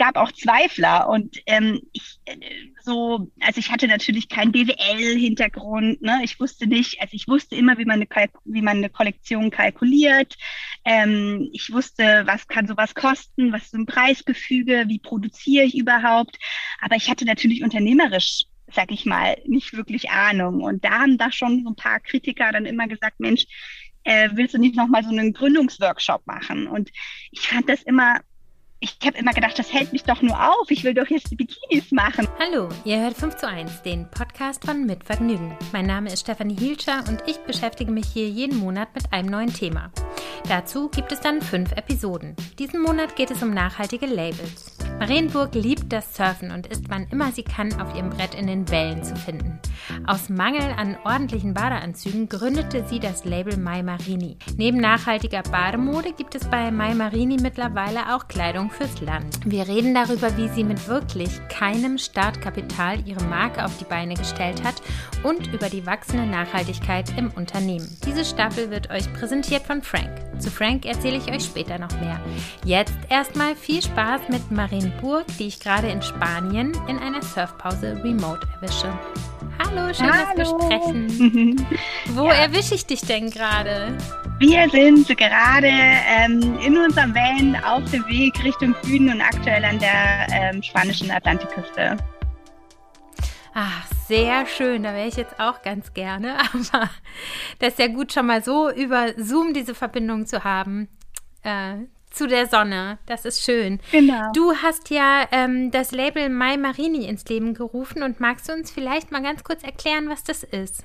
[0.00, 2.34] gab auch Zweifler und ähm, ich äh,
[2.82, 6.22] so, also ich hatte natürlich keinen BWL-Hintergrund, ne?
[6.24, 10.38] Ich wusste nicht, also ich wusste immer, wie man eine, wie man eine Kollektion kalkuliert.
[10.86, 16.38] Ähm, ich wusste, was kann sowas kosten, was ist ein Preisgefüge, wie produziere ich überhaupt.
[16.80, 20.62] Aber ich hatte natürlich unternehmerisch sag ich mal, nicht wirklich Ahnung.
[20.62, 23.46] Und da haben da schon so ein paar Kritiker dann immer gesagt, Mensch,
[24.04, 26.68] äh, willst du nicht nochmal so einen Gründungsworkshop machen?
[26.68, 26.88] Und
[27.32, 28.20] ich fand das immer
[28.80, 30.70] ich habe immer gedacht, das hält mich doch nur auf.
[30.70, 32.26] Ich will doch jetzt die Bikinis machen.
[32.38, 35.54] Hallo, ihr hört 5 zu 1, den Podcast von Mit Vergnügen.
[35.72, 39.52] Mein Name ist Stefanie Hielscher und ich beschäftige mich hier jeden Monat mit einem neuen
[39.52, 39.90] Thema.
[40.48, 42.34] Dazu gibt es dann fünf Episoden.
[42.58, 44.78] Diesen Monat geht es um nachhaltige Labels.
[44.98, 48.68] Marienburg liebt das Surfen und ist wann immer sie kann auf ihrem Brett in den
[48.70, 49.58] Wellen zu finden.
[50.06, 54.36] Aus Mangel an ordentlichen Badeanzügen gründete sie das Label Mai Marini.
[54.56, 59.38] Neben nachhaltiger Bademode gibt es bei Mai Marini mittlerweile auch Kleidung fürs Land.
[59.44, 64.62] Wir reden darüber, wie sie mit wirklich keinem Startkapital ihre Marke auf die Beine gestellt
[64.64, 64.82] hat
[65.22, 67.88] und über die wachsende Nachhaltigkeit im Unternehmen.
[68.06, 70.10] Diese Staffel wird euch präsentiert von Frank.
[70.38, 72.20] Zu Frank erzähle ich euch später noch mehr.
[72.64, 78.46] Jetzt erstmal viel Spaß mit Marienburg, die ich gerade in Spanien in einer Surfpause remote
[78.60, 78.92] erwische.
[79.62, 80.36] Hallo, schön, Hallo.
[80.36, 81.66] dass wir sprechen.
[82.14, 82.32] Wo ja.
[82.32, 83.94] erwische ich dich denn gerade?
[84.38, 89.78] Wir sind gerade ähm, in unserem Van auf dem Weg Richtung Süden und aktuell an
[89.78, 91.98] der ähm, spanischen Atlantikküste.
[93.52, 94.82] Ach, sehr schön.
[94.82, 96.38] Da wäre ich jetzt auch ganz gerne.
[96.72, 96.88] Aber
[97.58, 100.88] das ist ja gut, schon mal so über Zoom diese Verbindung zu haben.
[101.42, 102.98] Äh, zu der Sonne.
[103.06, 103.80] Das ist schön.
[103.92, 104.30] Genau.
[104.34, 108.70] Du hast ja ähm, das Label My Marini ins Leben gerufen und magst du uns
[108.70, 110.84] vielleicht mal ganz kurz erklären, was das ist?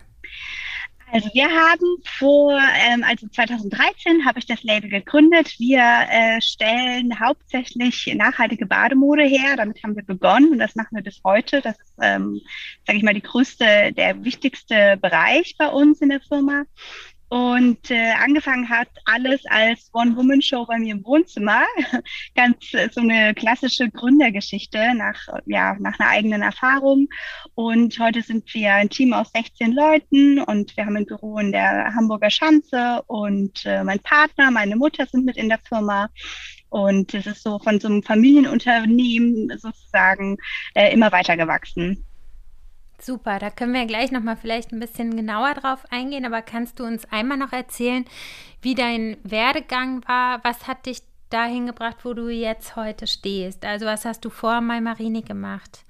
[1.11, 5.59] Also wir haben vor, ähm, also 2013 habe ich das Label gegründet.
[5.59, 9.55] Wir äh, stellen hauptsächlich nachhaltige Bademode her.
[9.55, 11.61] Damit haben wir begonnen und das machen wir bis heute.
[11.61, 12.41] Das ist, ähm,
[12.85, 16.63] sage ich mal, die größte, der wichtigste Bereich bei uns in der Firma.
[17.27, 21.63] Und äh, angefangen hat alles als One-Woman-Show bei mir im Wohnzimmer.
[22.35, 27.07] Ganz äh, so eine klassische Gründergeschichte nach, ja, nach einer eigenen Erfahrung.
[27.55, 31.51] Und heute sind wir ein Team aus 16 Leuten und wir haben ein Büro in
[31.51, 36.09] der Hamburger Schanze und äh, mein Partner, meine Mutter sind mit in der Firma.
[36.69, 40.37] Und es ist so von so einem Familienunternehmen sozusagen
[40.75, 42.05] äh, immer weiter gewachsen.
[42.99, 46.85] Super, da können wir gleich nochmal vielleicht ein bisschen genauer drauf eingehen, aber kannst du
[46.85, 48.05] uns einmal noch erzählen,
[48.61, 50.43] wie dein Werdegang war?
[50.43, 53.65] Was hat dich dahin gebracht, wo du jetzt heute stehst?
[53.65, 55.85] Also was hast du vor Mai Marini gemacht?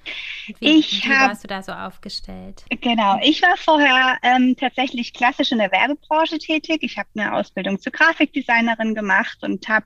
[0.60, 2.64] Wie, ich wie hab, warst du da so aufgestellt?
[2.82, 6.80] Genau, ich war vorher ähm, tatsächlich klassisch in der Werbebranche tätig.
[6.82, 9.86] Ich habe eine Ausbildung zur Grafikdesignerin gemacht und habe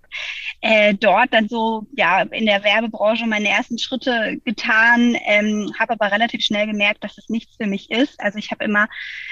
[0.62, 6.12] äh, dort dann so ja in der Werbebranche meine ersten Schritte getan, ähm, habe aber
[6.12, 8.20] relativ schnell gemerkt, dass es nichts für mich ist.
[8.20, 8.88] Also ich habe immer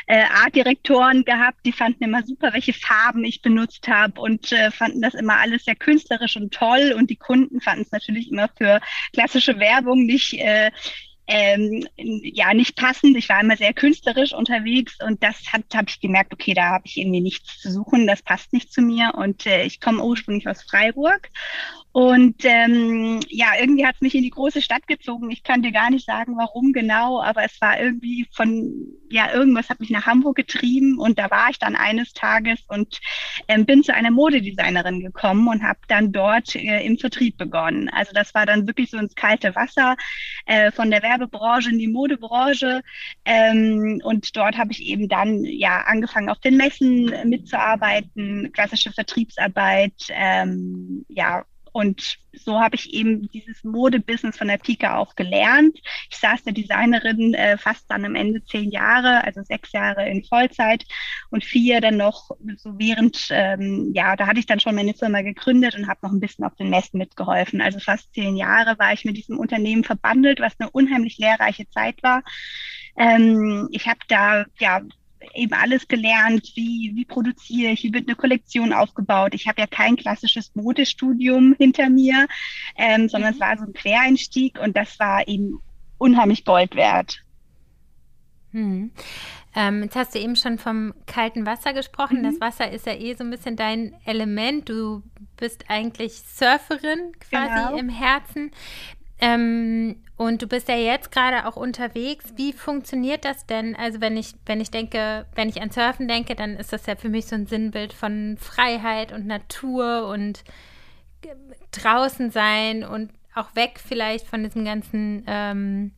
[0.08, 5.02] äh, Artdirektoren gehabt, die fanden immer super, welche Farben ich benutzt habe und äh, fanden
[5.02, 5.76] das immer alles sehr
[6.08, 8.80] künstlerisch und toll und die Kunden fanden es natürlich immer für
[9.14, 10.72] klassische Werbung nicht äh,
[11.28, 13.18] ähm, ja nicht passend.
[13.18, 16.86] Ich war immer sehr künstlerisch unterwegs und das hat habe ich gemerkt, okay, da habe
[16.86, 20.48] ich irgendwie nichts zu suchen, das passt nicht zu mir und äh, ich komme ursprünglich
[20.48, 21.30] aus Freiburg
[21.98, 25.32] und ähm, ja, irgendwie hat es mich in die große Stadt gezogen.
[25.32, 28.72] Ich kann dir gar nicht sagen, warum genau, aber es war irgendwie von,
[29.10, 33.00] ja, irgendwas hat mich nach Hamburg getrieben und da war ich dann eines Tages und
[33.48, 37.90] ähm, bin zu einer Modedesignerin gekommen und habe dann dort äh, im Vertrieb begonnen.
[37.90, 39.96] Also das war dann wirklich so ins kalte Wasser
[40.46, 42.82] äh, von der Werbebranche in die Modebranche.
[43.26, 49.94] Ähm, und dort habe ich eben dann ja angefangen auf den Messen mitzuarbeiten, klassische Vertriebsarbeit,
[50.10, 51.46] ähm, ja
[51.78, 55.78] und so habe ich eben dieses Modebusiness von der Pike auf gelernt.
[56.10, 60.24] Ich saß der Designerin äh, fast dann am Ende zehn Jahre, also sechs Jahre in
[60.24, 60.86] Vollzeit
[61.30, 65.22] und vier dann noch so während, ähm, ja, da hatte ich dann schon meine Firma
[65.22, 67.62] gegründet und habe noch ein bisschen auf den Messen mitgeholfen.
[67.62, 72.02] Also fast zehn Jahre war ich mit diesem Unternehmen verbandelt, was eine unheimlich lehrreiche Zeit
[72.02, 72.24] war.
[72.98, 74.82] Ähm, ich habe da ja
[75.34, 79.34] eben alles gelernt, wie, wie produziere ich, wie wird eine Kollektion aufgebaut.
[79.34, 82.28] Ich habe ja kein klassisches Modestudium hinter mir,
[82.76, 83.44] ähm, sondern es mhm.
[83.44, 85.60] war so ein Quereinstieg und das war eben
[85.98, 87.22] unheimlich Gold wert.
[88.52, 88.92] Hm.
[89.56, 92.20] Ähm, jetzt hast du eben schon vom kalten Wasser gesprochen.
[92.20, 92.24] Mhm.
[92.24, 94.70] Das Wasser ist ja eh so ein bisschen dein Element.
[94.70, 95.04] Du
[95.36, 97.78] bist eigentlich Surferin quasi genau.
[97.78, 98.52] im Herzen.
[99.20, 102.26] Ähm, und du bist ja jetzt gerade auch unterwegs.
[102.36, 103.76] Wie funktioniert das denn?
[103.76, 106.96] Also wenn ich, wenn ich denke, wenn ich an Surfen denke, dann ist das ja
[106.96, 110.44] für mich so ein Sinnbild von Freiheit und Natur und
[111.72, 115.92] draußen sein und auch weg vielleicht von diesem ganzen, ähm,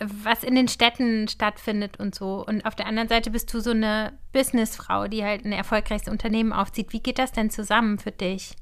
[0.00, 2.44] was in den Städten stattfindet und so.
[2.44, 6.52] Und auf der anderen Seite bist du so eine Businessfrau, die halt ein erfolgreiches Unternehmen
[6.52, 6.92] aufzieht.
[6.92, 8.56] Wie geht das denn zusammen für dich?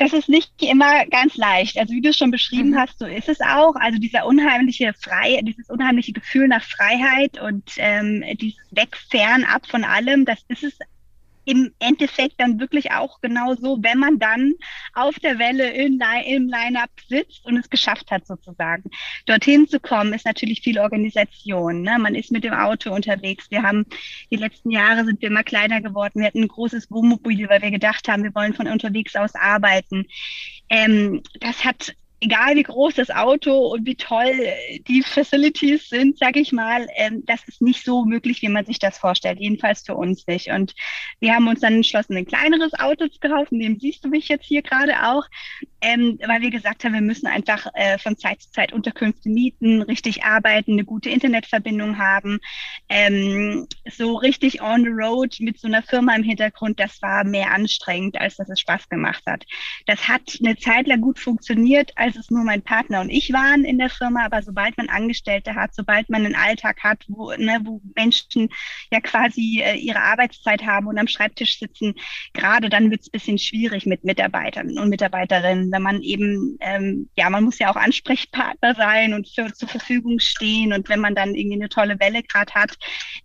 [0.00, 1.76] Das ist nicht immer ganz leicht.
[1.76, 2.78] Also wie du es schon beschrieben mhm.
[2.78, 3.74] hast, so ist es auch.
[3.74, 9.84] Also dieser unheimliche Frei, dieses unheimliche Gefühl nach Freiheit und ähm, dieses Wegfern ab von
[9.84, 10.78] allem, das ist es
[11.44, 14.54] im Endeffekt dann wirklich auch genau so, wenn man dann
[14.94, 18.90] auf der Welle in, im Line-Up sitzt und es geschafft hat sozusagen.
[19.26, 21.82] Dorthin zu kommen ist natürlich viel Organisation.
[21.82, 21.98] Ne?
[21.98, 23.50] Man ist mit dem Auto unterwegs.
[23.50, 23.86] Wir haben
[24.30, 26.20] die letzten Jahre sind wir immer kleiner geworden.
[26.20, 30.06] Wir hatten ein großes Wohnmobil, weil wir gedacht haben, wir wollen von unterwegs aus arbeiten.
[30.68, 34.32] Ähm, das hat egal wie groß das Auto und wie toll
[34.86, 38.78] die Facilities sind, sage ich mal, ähm, das ist nicht so möglich, wie man sich
[38.78, 39.40] das vorstellt.
[39.40, 40.50] Jedenfalls für uns nicht.
[40.50, 40.74] Und
[41.18, 43.58] wir haben uns dann entschlossen, ein kleineres Auto zu kaufen.
[43.58, 45.24] Dem siehst du mich jetzt hier gerade auch,
[45.80, 49.80] ähm, weil wir gesagt haben, wir müssen einfach äh, von Zeit zu Zeit Unterkünfte mieten,
[49.82, 52.38] richtig arbeiten, eine gute Internetverbindung haben.
[52.90, 57.52] Ähm, so richtig on the road mit so einer Firma im Hintergrund, das war mehr
[57.52, 59.44] anstrengend, als dass es Spaß gemacht hat.
[59.86, 63.64] Das hat eine Zeit lang gut funktioniert, als es nur mein Partner und ich waren
[63.64, 67.60] in der Firma, aber sobald man Angestellte hat, sobald man einen Alltag hat, wo, ne,
[67.64, 68.48] wo Menschen
[68.90, 71.94] ja quasi äh, ihre Arbeitszeit haben und am Schreibtisch sitzen,
[72.32, 77.08] gerade dann wird es ein bisschen schwierig mit Mitarbeitern und Mitarbeiterinnen, wenn man eben, ähm,
[77.16, 81.14] ja, man muss ja auch Ansprechpartner sein und für, zur Verfügung stehen und wenn man
[81.14, 82.76] dann irgendwie eine tolle Welle gerade hat,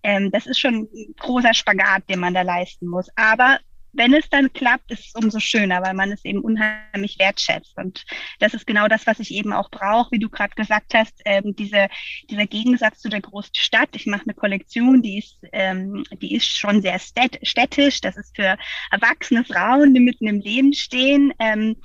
[0.03, 3.07] ähm, das ist schon ein großer Spagat, den man da leisten muss.
[3.15, 3.59] Aber
[3.95, 7.77] wenn es dann klappt, ist es umso schöner, weil man es eben unheimlich wertschätzt.
[7.77, 8.05] Und
[8.39, 11.55] das ist genau das, was ich eben auch brauche, wie du gerade gesagt hast, ähm,
[11.55, 11.87] diese,
[12.29, 13.89] dieser Gegensatz zu der großen Stadt.
[13.93, 18.01] Ich mache eine Kollektion, die ist, ähm, die ist schon sehr städtisch.
[18.01, 18.57] Das ist für
[18.91, 21.33] erwachsene Frauen, die mitten im Leben stehen.
[21.39, 21.77] Ähm,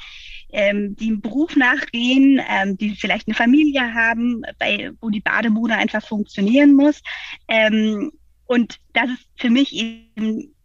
[0.52, 5.74] ähm, die im Beruf nachgehen, ähm, die vielleicht eine Familie haben, bei, wo die Bademode
[5.74, 7.00] einfach funktionieren muss.
[7.46, 8.10] Ähm,
[8.46, 10.56] und das ist für mich eben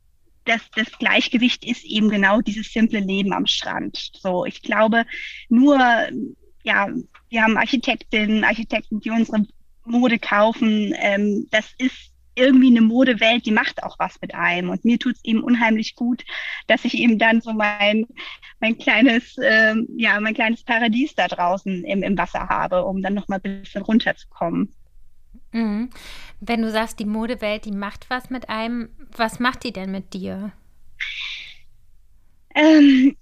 [0.46, 4.12] das, das Gleichgewicht ist eben genau dieses simple Leben am Strand.
[4.14, 5.06] So, ich glaube,
[5.50, 5.78] nur,
[6.64, 6.88] ja,
[7.30, 9.46] wir haben Architektinnen, Architekten, die unsere
[9.86, 10.94] Mode kaufen.
[10.98, 14.70] Ähm, das ist irgendwie eine Modewelt, die macht auch was mit einem.
[14.70, 16.24] Und mir tut es eben unheimlich gut,
[16.68, 18.06] dass ich eben dann so mein,
[18.60, 23.14] mein kleines, ähm, ja, mein kleines Paradies da draußen im, im Wasser habe, um dann
[23.14, 24.74] nochmal ein bisschen runterzukommen.
[25.56, 25.90] Mhm.
[26.42, 30.14] Wenn du sagst, die Modewelt, die macht was mit einem, was macht die denn mit
[30.14, 30.52] dir?
[32.54, 33.16] Ähm,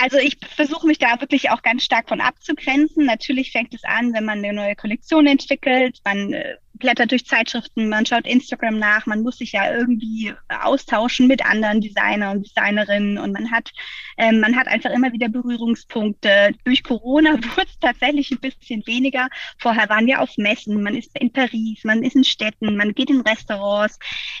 [0.00, 3.04] also ich versuche mich da wirklich auch ganz stark von abzugrenzen.
[3.04, 7.88] Natürlich fängt es an, wenn man eine neue Kollektion entwickelt, man äh, blättert durch Zeitschriften,
[7.88, 13.18] man schaut Instagram nach, man muss sich ja irgendwie austauschen mit anderen Designer und Designerinnen
[13.18, 13.70] und man hat,
[14.16, 16.54] ähm, man hat einfach immer wieder Berührungspunkte.
[16.64, 19.28] Durch Corona wurde es tatsächlich ein bisschen weniger.
[19.58, 23.10] Vorher waren wir auf Messen, man ist in Paris, man ist in Städten, man geht
[23.10, 23.98] in Restaurants.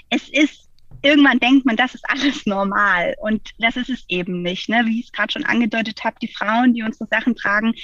[0.08, 0.69] Es ist
[1.02, 3.14] irgendwann denkt man, das ist alles normal.
[3.20, 4.68] Und das ist es eben nicht.
[4.68, 4.82] Ne?
[4.86, 7.74] Wie ich es gerade schon angedeutet habe, die Frauen, die unsere Sachen tragen,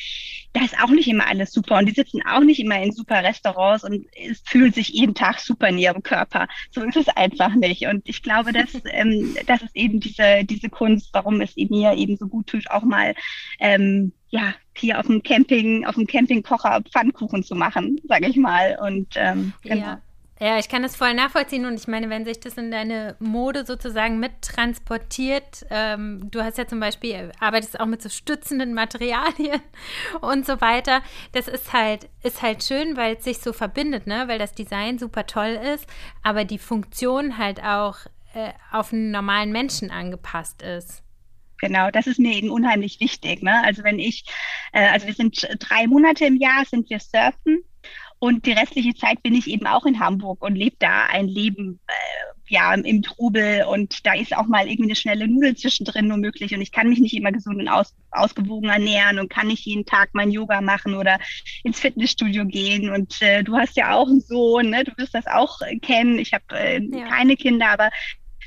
[0.52, 1.78] da ist auch nicht immer alles super.
[1.78, 5.40] Und die sitzen auch nicht immer in super Restaurants und es fühlt sich jeden Tag
[5.40, 6.48] super in ihrem Körper.
[6.70, 7.86] So ist es einfach nicht.
[7.86, 12.16] Und ich glaube, dass, ähm, das ist eben diese, diese Kunst, warum es mir eben
[12.16, 13.14] so gut tut, auch mal
[13.58, 18.78] ähm, ja, hier auf dem Camping, auf dem Campingkocher Pfannkuchen zu machen, sage ich mal.
[18.80, 19.80] Und ähm, genau.
[19.86, 20.02] Ja.
[20.38, 23.64] Ja, ich kann das voll nachvollziehen und ich meine, wenn sich das in deine Mode
[23.64, 29.62] sozusagen mittransportiert, ähm, du hast ja zum Beispiel, arbeitest auch mit so stützenden Materialien
[30.20, 31.00] und so weiter,
[31.32, 34.98] das ist halt, ist halt schön, weil es sich so verbindet, ne, weil das Design
[34.98, 35.86] super toll ist,
[36.22, 37.96] aber die Funktion halt auch
[38.34, 41.02] äh, auf einen normalen Menschen angepasst ist.
[41.58, 43.42] Genau, das ist mir eben unheimlich wichtig.
[43.42, 43.64] Ne?
[43.64, 44.26] Also wenn ich,
[44.72, 47.64] äh, also wir sind drei Monate im Jahr, sind wir surfen
[48.18, 51.80] und die restliche Zeit bin ich eben auch in Hamburg und lebe da ein Leben
[51.86, 51.92] äh,
[52.48, 56.54] ja im Trubel und da ist auch mal irgendwie eine schnelle Nudel zwischendrin nur möglich
[56.54, 59.84] und ich kann mich nicht immer gesund und aus, ausgewogen ernähren und kann nicht jeden
[59.84, 61.18] Tag mein Yoga machen oder
[61.64, 64.84] ins Fitnessstudio gehen und äh, du hast ja auch einen Sohn, ne?
[64.84, 66.18] du wirst das auch kennen.
[66.18, 67.08] Ich habe äh, ja.
[67.08, 67.90] keine Kinder, aber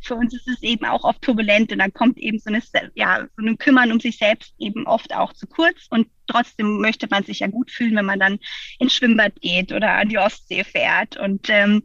[0.04, 2.62] für uns ist es eben auch oft turbulent und dann kommt eben so eine,
[2.96, 7.08] ja, so ein Kümmern um sich selbst eben oft auch zu kurz und trotzdem möchte
[7.10, 8.40] man sich ja gut fühlen, wenn man dann
[8.78, 11.18] ins Schwimmbad geht oder an die Ostsee fährt.
[11.18, 11.84] Und ähm,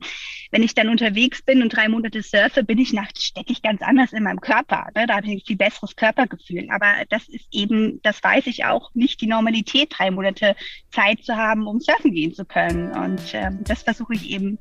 [0.51, 3.83] wenn ich dann unterwegs bin und drei Monate surfe, bin ich nachts stecke ich ganz
[3.83, 4.89] anders in meinem Körper.
[4.95, 5.07] Ne?
[5.07, 6.69] Da habe ich ein viel besseres Körpergefühl.
[6.71, 10.55] Aber das ist eben, das weiß ich auch, nicht die Normalität, drei Monate
[10.93, 12.93] Zeit zu haben, um surfen gehen zu können.
[12.93, 14.59] Und ähm, das versuche ich eben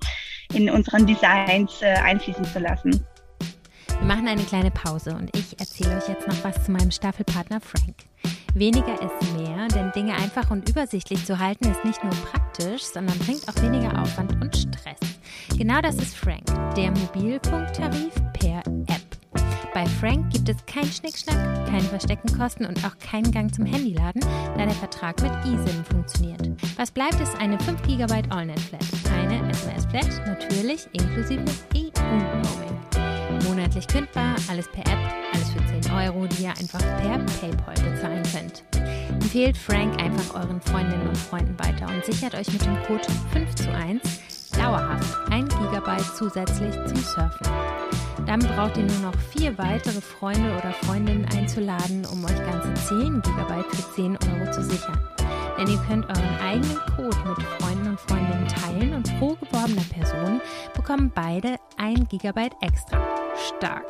[0.53, 3.05] in unseren Designs äh, einfließen zu lassen.
[3.99, 7.61] Wir machen eine kleine Pause und ich erzähle euch jetzt noch was zu meinem Staffelpartner
[7.61, 7.95] Frank.
[8.53, 13.17] Weniger ist mehr, denn Dinge einfach und übersichtlich zu halten ist nicht nur praktisch, sondern
[13.19, 14.99] bringt auch weniger Aufwand und Stress.
[15.57, 16.45] Genau das ist Frank,
[16.75, 19.23] der Mobilfunktarif per App.
[19.73, 24.21] Bei Frank gibt es keinen Schnickschnack, keine versteckten Kosten und auch keinen Gang zum Handyladen,
[24.55, 26.51] da der Vertrag mit eSIM funktioniert.
[26.77, 28.85] Was bleibt, ist eine 5 GB AllNet-Flat,
[29.17, 31.43] eine SMS-Flat, natürlich inklusive
[31.75, 32.73] EU-Roaming.
[33.43, 38.23] Monatlich kündbar, alles per App, alles für 10 Euro, die ihr einfach per PayPal bezahlen
[38.31, 38.63] könnt.
[39.09, 43.55] Empfehlt Frank einfach euren Freundinnen und Freunden weiter und sichert euch mit dem Code 5
[43.55, 44.01] zu 1
[44.57, 47.47] dauerhaft 1 GB zusätzlich zum Surfen.
[48.25, 53.21] Dann braucht ihr nur noch vier weitere Freunde oder Freundinnen einzuladen, um euch ganze 10
[53.21, 54.99] GB für 10 Euro zu sichern.
[55.63, 60.41] Denn ihr könnt euren eigenen Code mit Freunden und Freundinnen teilen und pro geworbener Person
[60.75, 63.01] bekommen beide 1 GB extra.
[63.47, 63.85] Stark!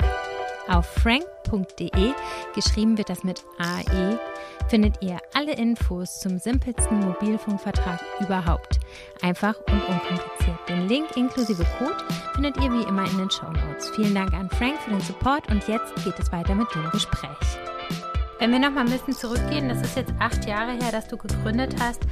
[0.68, 2.12] Auf frank.de,
[2.54, 4.20] geschrieben wird das mit AE,
[4.68, 8.78] findet ihr alle Infos zum simpelsten Mobilfunkvertrag überhaupt.
[9.20, 10.68] Einfach und unkompliziert.
[10.68, 11.96] Den Link inklusive Code
[12.34, 13.90] findet ihr wie immer in den Show Notes.
[13.96, 17.73] Vielen Dank an Frank für den Support und jetzt geht es weiter mit dem Gespräch.
[18.38, 21.16] Wenn wir noch mal ein bisschen zurückgehen, das ist jetzt acht Jahre her, dass du
[21.16, 22.02] gegründet hast.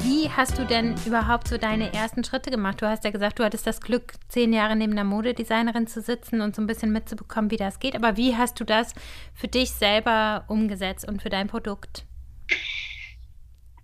[0.00, 2.80] Wie hast du denn überhaupt so deine ersten Schritte gemacht?
[2.80, 6.40] Du hast ja gesagt, du hattest das Glück, zehn Jahre neben einer Modedesignerin zu sitzen
[6.40, 7.94] und so ein bisschen mitzubekommen, wie das geht.
[7.94, 8.94] Aber wie hast du das
[9.34, 12.06] für dich selber umgesetzt und für dein Produkt?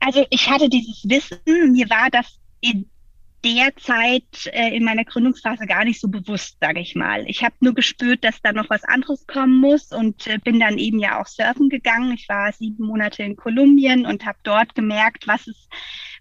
[0.00, 2.88] Also ich hatte dieses Wissen, mir war das in
[3.44, 7.24] der Zeit äh, in meiner Gründungsphase gar nicht so bewusst, sage ich mal.
[7.28, 10.78] Ich habe nur gespürt, dass da noch was anderes kommen muss und äh, bin dann
[10.78, 12.12] eben ja auch surfen gegangen.
[12.12, 15.68] Ich war sieben Monate in Kolumbien und habe dort gemerkt, was es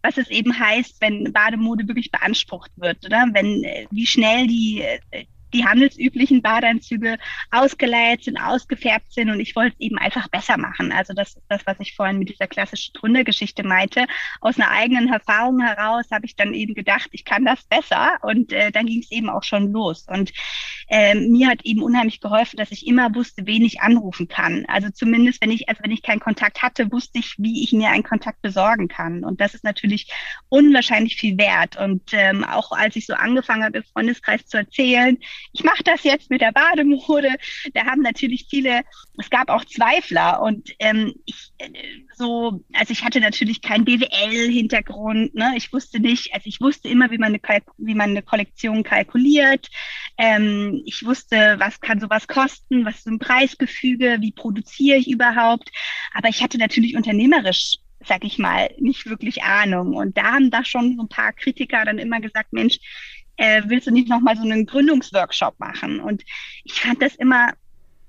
[0.05, 3.27] was es eben heißt, wenn Bademode wirklich beansprucht wird, oder?
[3.33, 7.17] Wenn, äh, wie schnell die, äh, die handelsüblichen Badeanzüge
[7.51, 10.91] ausgeleiert sind, ausgefärbt sind und ich wollte es eben einfach besser machen.
[10.91, 14.05] Also das ist das, was ich vorhin mit dieser klassischen Gründergeschichte meinte.
[14.41, 18.51] Aus einer eigenen Erfahrung heraus habe ich dann eben gedacht, ich kann das besser und
[18.51, 20.05] äh, dann ging es eben auch schon los.
[20.09, 20.33] Und
[20.87, 24.65] äh, mir hat eben unheimlich geholfen, dass ich immer wusste, wen ich anrufen kann.
[24.67, 27.89] Also zumindest, wenn ich, also wenn ich keinen Kontakt hatte, wusste ich, wie ich mir
[27.89, 29.23] einen Kontakt besorgen kann.
[29.23, 30.11] Und das ist natürlich
[30.49, 31.77] unwahrscheinlich viel wert.
[31.77, 35.17] Und ähm, auch als ich so angefangen habe, im Freundeskreis zu erzählen,
[35.53, 37.29] ich mache das jetzt mit der Bademode.
[37.73, 38.81] Da haben natürlich viele,
[39.17, 41.69] es gab auch Zweifler und ähm, ich äh,
[42.15, 45.53] so, also ich hatte natürlich keinen BWL-Hintergrund, ne?
[45.55, 49.69] Ich wusste nicht, also ich wusste immer, wie man eine, wie man eine Kollektion kalkuliert.
[50.17, 55.71] Ähm, ich wusste, was kann sowas kosten, was ist ein Preisgefüge, wie produziere ich überhaupt.
[56.13, 59.95] Aber ich hatte natürlich unternehmerisch sag ich mal, nicht wirklich Ahnung.
[59.95, 62.79] Und da haben da schon so ein paar Kritiker dann immer gesagt, Mensch,
[63.37, 65.99] äh, willst du nicht nochmal so einen Gründungsworkshop machen?
[65.99, 66.23] Und
[66.63, 67.49] ich fand das immer,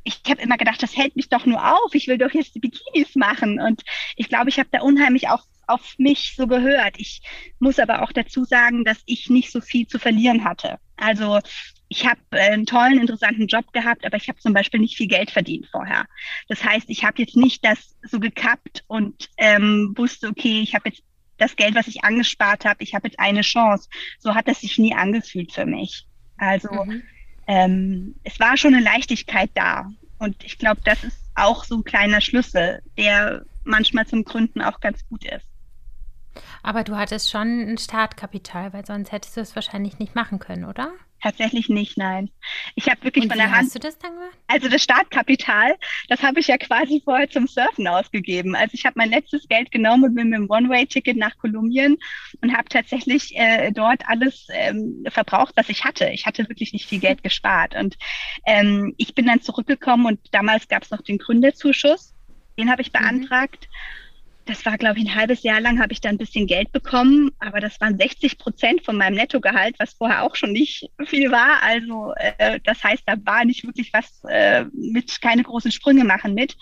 [0.05, 1.95] ich habe immer gedacht, das hält mich doch nur auf.
[1.95, 3.61] Ich will doch jetzt die Bikinis machen.
[3.61, 3.83] Und
[4.17, 6.95] ich glaube, ich habe da unheimlich auch auf mich so gehört.
[6.99, 7.23] Ich
[7.59, 10.79] muss aber auch dazu sagen, dass ich nicht so viel zu verlieren hatte.
[10.97, 11.41] Also
[11.89, 15.31] ich habe einen tollen, interessanten Job gehabt, aber ich habe zum Beispiel nicht viel Geld
[15.31, 16.07] verdient vorher.
[16.49, 20.89] Das heißt, ich habe jetzt nicht das so gekappt und ähm, wusste, okay, ich habe
[20.89, 21.03] jetzt
[21.39, 23.89] das Geld, was ich angespart habe, ich habe jetzt eine Chance.
[24.19, 26.07] So hat es sich nie angefühlt für mich.
[26.39, 27.03] Also mhm.
[27.47, 29.91] ähm, es war schon eine Leichtigkeit da.
[30.19, 34.81] Und ich glaube, das ist auch so ein kleiner Schlüssel, der manchmal zum Gründen auch
[34.81, 35.47] ganz gut ist.
[36.67, 40.65] Aber du hattest schon ein Startkapital, weil sonst hättest du es wahrscheinlich nicht machen können,
[40.65, 40.91] oder?
[41.23, 42.29] Tatsächlich nicht, nein.
[42.75, 43.67] Ich habe wirklich Und von der Hand.
[43.67, 44.37] Hast du das dann gemacht?
[44.49, 45.77] Also das Startkapital,
[46.09, 48.57] das habe ich ja quasi vorher zum Surfen ausgegeben.
[48.57, 51.99] Also ich habe mein letztes Geld genommen und bin mit dem One-Way-Ticket nach Kolumbien
[52.43, 56.09] und habe tatsächlich äh, dort alles ähm, verbraucht, was ich hatte.
[56.09, 57.77] Ich hatte wirklich nicht viel Geld gespart.
[57.77, 57.97] Und
[58.45, 62.13] ähm, ich bin dann zurückgekommen und damals gab es noch den Gründerzuschuss.
[62.59, 62.99] Den habe ich mhm.
[62.99, 63.69] beantragt.
[63.71, 64.06] Mhm
[64.47, 67.33] das war, glaube ich, ein halbes Jahr lang habe ich da ein bisschen Geld bekommen,
[67.41, 71.63] aber das waren 60 Prozent von meinem Nettogehalt, was vorher auch schon nicht viel war.
[71.63, 76.35] Also äh, das heißt, da war nicht wirklich was äh, mit, keine großen Sprünge machen
[76.35, 76.57] mit.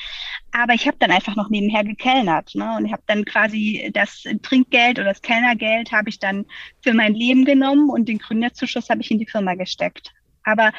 [0.52, 2.74] Aber ich habe dann einfach noch nebenher gekellnert ne?
[2.78, 6.46] und ich habe dann quasi das Trinkgeld oder das Kellnergeld habe ich dann
[6.82, 10.12] für mein Leben genommen und den Gründerzuschuss habe ich in die Firma gesteckt.
[10.42, 10.72] Aber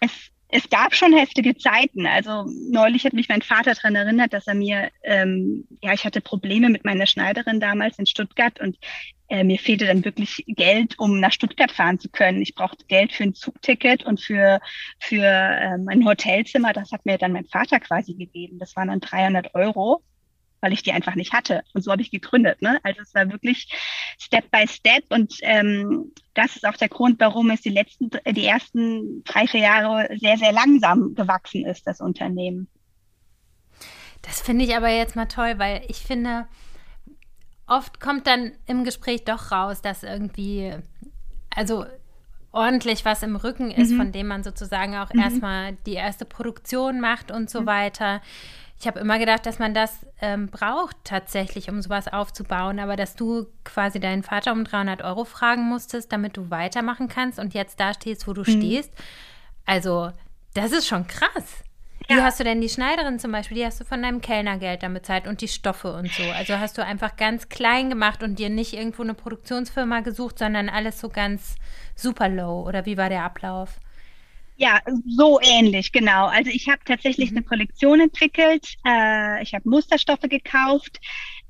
[0.00, 2.06] es es gab schon heftige Zeiten.
[2.06, 6.20] Also neulich hat mich mein Vater daran erinnert, dass er mir, ähm, ja, ich hatte
[6.20, 8.76] Probleme mit meiner Schneiderin damals in Stuttgart und
[9.28, 12.42] äh, mir fehlte dann wirklich Geld, um nach Stuttgart fahren zu können.
[12.42, 14.60] Ich brauchte Geld für ein Zugticket und für,
[15.00, 16.74] für ähm, ein Hotelzimmer.
[16.74, 18.58] Das hat mir dann mein Vater quasi gegeben.
[18.58, 20.02] Das waren dann 300 Euro.
[20.62, 21.62] Weil ich die einfach nicht hatte.
[21.74, 22.62] Und so habe ich gegründet.
[22.62, 22.78] Ne?
[22.84, 23.68] Also es war wirklich
[24.18, 28.46] Step by Step und ähm, das ist auch der Grund, warum es die letzten, die
[28.46, 32.68] ersten drei, vier Jahre sehr, sehr langsam gewachsen ist, das Unternehmen.
[34.22, 36.46] Das finde ich aber jetzt mal toll, weil ich finde,
[37.66, 40.74] oft kommt dann im Gespräch doch raus, dass irgendwie,
[41.50, 41.84] also
[42.52, 43.96] ordentlich was im Rücken ist, mhm.
[43.96, 45.20] von dem man sozusagen auch mhm.
[45.20, 47.66] erstmal die erste Produktion macht und so mhm.
[47.66, 48.22] weiter.
[48.82, 53.14] Ich habe immer gedacht, dass man das ähm, braucht tatsächlich, um sowas aufzubauen, aber dass
[53.14, 57.78] du quasi deinen Vater um 300 Euro fragen musstest, damit du weitermachen kannst und jetzt
[57.78, 58.58] da stehst, wo du mhm.
[58.58, 58.92] stehst.
[59.66, 60.10] Also,
[60.54, 61.62] das ist schon krass.
[62.08, 64.94] Wie hast du denn die Schneiderin zum Beispiel, die hast du von deinem Kellnergeld dann
[64.94, 66.24] bezahlt und die Stoffe und so.
[66.36, 70.68] Also hast du einfach ganz klein gemacht und dir nicht irgendwo eine Produktionsfirma gesucht, sondern
[70.68, 71.54] alles so ganz
[71.94, 72.66] super low.
[72.66, 73.78] Oder wie war der Ablauf?
[74.56, 76.26] Ja, so ähnlich, genau.
[76.26, 77.38] Also ich habe tatsächlich mhm.
[77.38, 78.74] eine Kollektion entwickelt.
[78.86, 81.00] Äh, ich habe Musterstoffe gekauft.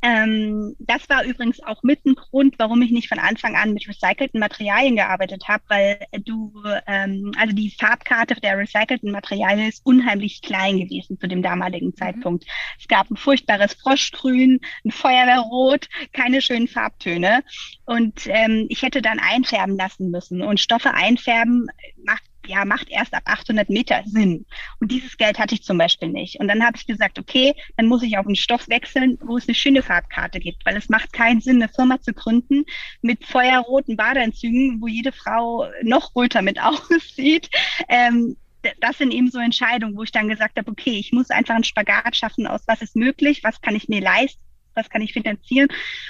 [0.05, 3.89] Ähm, das war übrigens auch mit ein Grund, warum ich nicht von Anfang an mit
[3.89, 6.53] recycelten Materialien gearbeitet habe, weil du,
[6.89, 11.97] ähm, also die Farbkarte der recycelten Materialien ist unheimlich klein gewesen zu dem damaligen mhm.
[11.97, 12.47] Zeitpunkt.
[12.81, 17.45] Es gab ein furchtbares Froschgrün, ein Feuerwehrrot, keine schönen Farbtöne.
[17.85, 20.43] Und ähm, ich hätte dann einfärben lassen müssen.
[20.43, 21.69] Und Stoffe einfärben
[22.05, 24.47] macht ja, macht erst ab 800 Meter Sinn.
[24.81, 26.41] Und dieses Geld hatte ich zum Beispiel nicht.
[26.41, 29.49] Und dann habe ich gesagt, okay, dann muss ich auf einen Stoff wechseln, wo es
[29.49, 32.65] eine schöne Farbkarte gibt, weil es macht keinen Sinn, eine Firma zu gründen
[33.01, 37.51] mit feuerroten Badeanzügen, wo jede Frau noch roter mit aussieht.
[37.89, 38.37] Ähm,
[38.81, 41.65] das sind eben so Entscheidungen, wo ich dann gesagt habe, okay, ich muss einfach einen
[41.65, 44.41] Spagat schaffen aus, was ist möglich, was kann ich mir leisten
[44.75, 45.69] was kann ich finanzieren?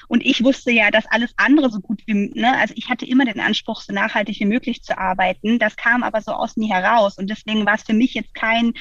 [0.09, 3.25] Und ich wusste ja, dass alles andere so gut wie, ne, also ich hatte immer
[3.25, 5.59] den Anspruch, so nachhaltig wie möglich zu arbeiten.
[5.59, 7.19] Das kam aber so aus mir heraus.
[7.19, 8.73] Und deswegen war es für mich jetzt kein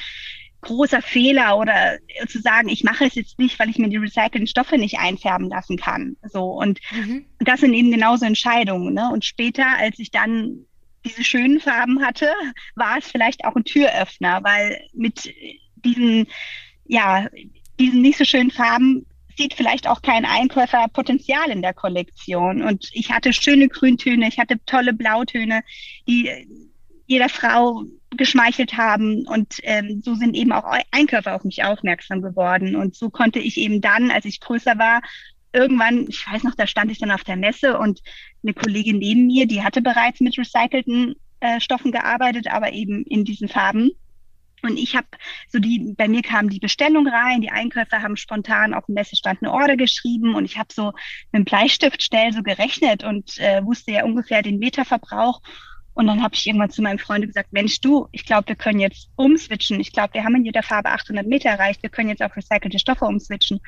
[0.62, 1.98] großer Fehler oder
[2.28, 5.48] zu sagen, ich mache es jetzt nicht, weil ich mir die recycelten Stoffe nicht einfärben
[5.48, 6.16] lassen kann.
[6.22, 7.26] So und mhm.
[7.40, 8.94] das sind eben genauso Entscheidungen.
[8.94, 9.10] Ne?
[9.12, 10.64] Und später, als ich dann
[11.04, 12.30] diese schönen Farben hatte,
[12.76, 15.34] war es vielleicht auch ein Türöffner, weil mit
[15.84, 16.28] diesen
[16.84, 17.26] ja
[17.80, 19.06] diesen nicht so schönen Farben
[19.42, 22.62] sieht vielleicht auch kein Einkäufer Potenzial in der Kollektion.
[22.62, 25.62] Und ich hatte schöne Grüntöne, ich hatte tolle Blautöne,
[26.06, 26.30] die
[27.06, 27.82] jeder Frau
[28.16, 29.26] geschmeichelt haben.
[29.26, 32.76] Und ähm, so sind eben auch Einkäufer auf mich aufmerksam geworden.
[32.76, 35.02] Und so konnte ich eben dann, als ich größer war,
[35.52, 38.00] irgendwann, ich weiß noch, da stand ich dann auf der Messe und
[38.42, 43.24] eine Kollegin neben mir, die hatte bereits mit recycelten äh, Stoffen gearbeitet, aber eben in
[43.24, 43.90] diesen Farben.
[44.62, 45.08] Und ich habe
[45.48, 49.42] so die, bei mir kam die Bestellung rein, die Einkäufer haben spontan auf dem Messestand
[49.42, 50.92] eine Order geschrieben und ich habe so
[51.32, 55.40] mit dem Bleistift schnell so gerechnet und äh, wusste ja ungefähr den Meterverbrauch.
[55.94, 58.80] Und dann habe ich irgendwann zu meinem Freund gesagt, Mensch, du, ich glaube, wir können
[58.80, 59.78] jetzt umswitchen.
[59.78, 61.82] Ich glaube, wir haben in jeder Farbe 800 Meter erreicht.
[61.82, 63.60] Wir können jetzt auf recycelte Stoffe umswitchen.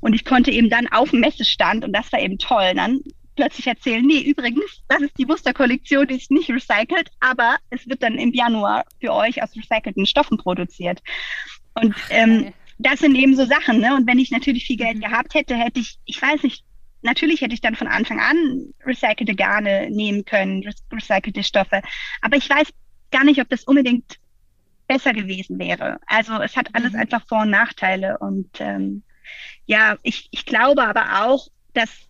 [0.00, 3.00] Und ich konnte eben dann auf dem Messestand, und das war eben toll, dann
[3.38, 8.02] plötzlich erzählen, nee, übrigens, das ist die Musterkollektion, die ist nicht recycelt, aber es wird
[8.02, 11.00] dann im Januar für euch aus recycelten Stoffen produziert.
[11.74, 13.94] Und ähm, das sind eben so Sachen, ne?
[13.94, 15.02] Und wenn ich natürlich viel Geld mhm.
[15.02, 16.64] gehabt hätte, hätte ich, ich weiß nicht,
[17.02, 21.80] natürlich hätte ich dann von Anfang an recycelte Garne nehmen können, recycelte Stoffe.
[22.20, 22.66] Aber ich weiß
[23.12, 24.18] gar nicht, ob das unbedingt
[24.88, 26.00] besser gewesen wäre.
[26.06, 26.98] Also es hat alles mhm.
[26.98, 28.18] einfach Vor- und Nachteile.
[28.18, 29.04] Und ähm,
[29.66, 32.07] ja, ich, ich glaube aber auch, dass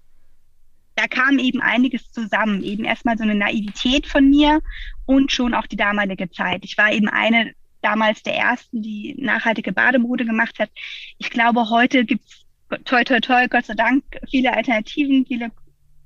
[0.99, 2.65] da kam eben einiges zusammen.
[2.65, 4.61] Eben erstmal so eine Naivität von mir
[5.07, 6.65] und schon auch die damalige Zeit.
[6.65, 10.71] Ich war eben eine damals der ersten, die nachhaltige Bademode gemacht hat.
[11.19, 12.45] Ich glaube, heute gibt's
[12.85, 15.53] toi toi toi, Gott sei Dank, viele Alternativen, viele,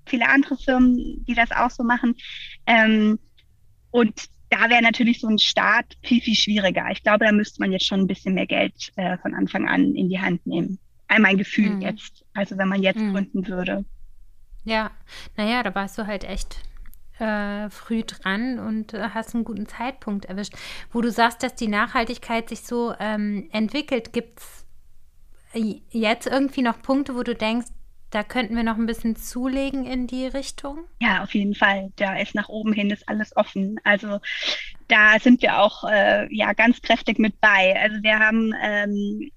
[0.05, 2.14] viele andere Firmen, die das auch so machen.
[2.66, 3.18] Ähm,
[3.92, 6.85] und da wäre natürlich so ein Start viel, viel schwieriger.
[6.92, 9.94] Ich glaube, da müsste man jetzt schon ein bisschen mehr Geld äh, von Anfang an
[9.94, 10.78] in die Hand nehmen.
[11.09, 11.81] Einmal ein Gefühl mhm.
[11.81, 12.26] jetzt.
[12.35, 13.14] Also wenn man jetzt mhm.
[13.14, 13.87] gründen würde.
[14.64, 14.90] Ja,
[15.37, 16.59] naja, da warst du halt echt
[17.18, 20.55] äh, früh dran und äh, hast einen guten Zeitpunkt erwischt.
[20.92, 24.66] Wo du sagst, dass die Nachhaltigkeit sich so ähm, entwickelt, gibt es
[25.90, 27.68] jetzt irgendwie noch Punkte, wo du denkst,
[28.11, 30.81] da könnten wir noch ein bisschen zulegen in die Richtung?
[31.01, 31.92] Ja, auf jeden Fall.
[31.96, 33.81] Da ist nach oben hin ist alles offen.
[33.85, 34.20] Also
[34.88, 37.75] da sind wir auch äh, ja ganz kräftig mit bei.
[37.81, 39.31] Also wir haben ähm,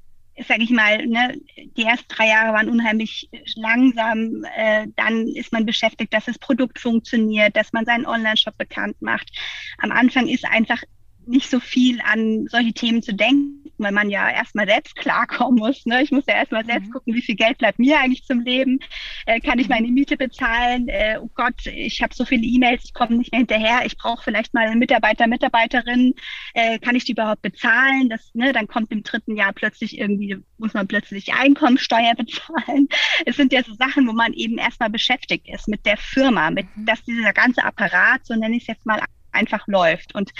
[0.47, 1.39] sage ich mal, ne,
[1.77, 4.43] die ersten drei Jahre waren unheimlich langsam.
[4.55, 9.31] Äh, dann ist man beschäftigt, dass das Produkt funktioniert, dass man seinen Online-Shop bekannt macht.
[9.77, 10.81] Am Anfang ist einfach
[11.25, 13.64] nicht so viel an solche Themen zu denken.
[13.77, 15.85] Weil man ja erstmal selbst klarkommen muss.
[15.85, 16.01] Ne?
[16.03, 16.67] Ich muss ja erstmal mhm.
[16.67, 18.79] selbst gucken, wie viel Geld bleibt mir eigentlich zum Leben.
[19.25, 20.88] Äh, kann ich meine Miete bezahlen?
[20.88, 23.85] Äh, oh Gott, ich habe so viele E-Mails, ich komme nicht mehr hinterher.
[23.85, 26.13] Ich brauche vielleicht mal einen Mitarbeiter, Mitarbeiterin.
[26.53, 28.09] Äh, kann ich die überhaupt bezahlen?
[28.09, 32.88] Das, ne, dann kommt im dritten Jahr plötzlich irgendwie, muss man plötzlich Einkommensteuer bezahlen.
[33.25, 36.67] Es sind ja so Sachen, wo man eben erstmal beschäftigt ist mit der Firma, mit
[36.75, 36.85] mhm.
[36.85, 40.15] dass dieser ganze Apparat, so nenne ich es jetzt mal, einfach läuft.
[40.15, 40.31] Und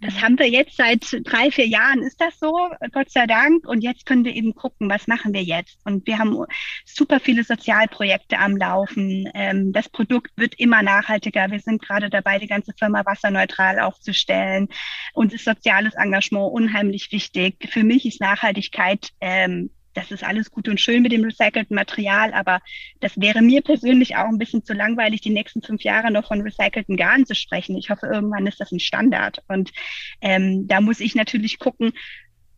[0.00, 3.66] das haben wir jetzt seit drei, vier Jahren ist das so, Gott sei Dank.
[3.66, 5.78] Und jetzt können wir eben gucken, was machen wir jetzt.
[5.84, 6.44] Und wir haben
[6.84, 9.28] super viele Sozialprojekte am Laufen.
[9.34, 11.50] Ähm, das Produkt wird immer nachhaltiger.
[11.50, 14.68] Wir sind gerade dabei, die ganze Firma wasserneutral aufzustellen.
[15.14, 17.68] Uns ist soziales Engagement unheimlich wichtig.
[17.70, 22.34] Für mich ist Nachhaltigkeit ähm, das ist alles gut und schön mit dem recycelten Material,
[22.34, 22.60] aber
[23.00, 26.42] das wäre mir persönlich auch ein bisschen zu langweilig, die nächsten fünf Jahre noch von
[26.42, 27.76] recycelten Garn zu sprechen.
[27.76, 29.42] Ich hoffe, irgendwann ist das ein Standard.
[29.48, 29.72] Und
[30.20, 31.92] ähm, da muss ich natürlich gucken,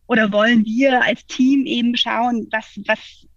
[0.09, 3.27] oder wollen wir als Team eben schauen, was, was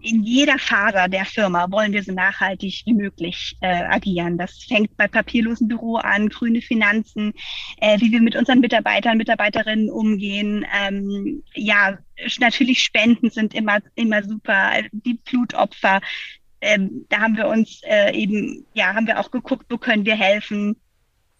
[0.00, 4.38] in jeder Faser der Firma wollen wir so nachhaltig wie möglich äh, agieren.
[4.38, 7.34] Das fängt bei papierlosen Büro an, grüne Finanzen,
[7.82, 10.64] äh, wie wir mit unseren Mitarbeitern, Mitarbeiterinnen umgehen.
[10.80, 11.98] Ähm, ja,
[12.40, 14.72] natürlich Spenden sind immer, immer super.
[14.92, 16.00] Die Blutopfer,
[16.62, 20.16] ähm, da haben wir uns äh, eben, ja, haben wir auch geguckt, wo können wir
[20.16, 20.76] helfen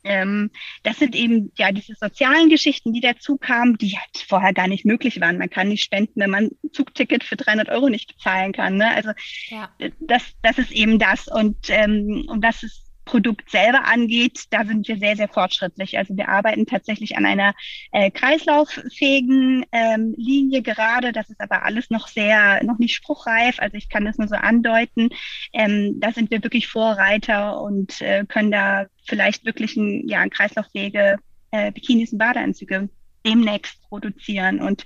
[0.07, 0.51] ähm,
[0.83, 4.85] das sind eben ja diese sozialen Geschichten, die dazu kamen, die halt vorher gar nicht
[4.85, 5.39] möglich waren.
[5.39, 8.77] Man kann nicht spenden, wenn man ein Zugticket für 300 Euro nicht bezahlen kann.
[8.77, 8.89] Ne?
[8.89, 9.11] Also
[9.49, 9.69] ja.
[10.01, 14.87] das, das ist eben das und ähm, und das ist Produkt selber angeht, da sind
[14.87, 15.97] wir sehr, sehr fortschrittlich.
[15.97, 17.55] Also wir arbeiten tatsächlich an einer
[17.93, 21.13] äh, kreislauffähigen ähm, Linie gerade.
[21.13, 23.61] Das ist aber alles noch sehr, noch nicht spruchreif.
[23.61, 25.09] Also ich kann das nur so andeuten.
[25.53, 30.31] Ähm, da sind wir wirklich Vorreiter und äh, können da vielleicht wirklich ein, ja, ein
[30.31, 31.19] kreislauffähige
[31.53, 32.89] äh, Bikinis und Badeanzüge
[33.25, 34.61] demnächst produzieren.
[34.61, 34.85] Und